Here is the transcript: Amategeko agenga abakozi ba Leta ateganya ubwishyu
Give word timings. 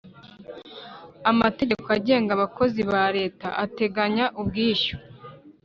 Amategeko 1.31 1.87
agenga 1.97 2.31
abakozi 2.33 2.81
ba 2.91 3.03
Leta 3.17 3.47
ateganya 3.63 4.25
ubwishyu 4.39 4.95